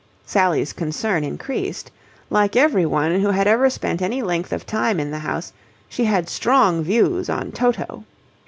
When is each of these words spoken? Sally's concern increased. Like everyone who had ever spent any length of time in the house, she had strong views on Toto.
Sally's 0.25 0.73
concern 0.73 1.23
increased. 1.23 1.91
Like 2.31 2.55
everyone 2.55 3.19
who 3.19 3.29
had 3.29 3.45
ever 3.47 3.69
spent 3.69 4.01
any 4.01 4.23
length 4.23 4.51
of 4.51 4.65
time 4.65 4.99
in 4.99 5.11
the 5.11 5.19
house, 5.19 5.53
she 5.87 6.05
had 6.05 6.27
strong 6.27 6.81
views 6.81 7.29
on 7.29 7.51
Toto. 7.51 8.03